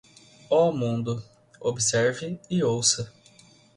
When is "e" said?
2.49-2.63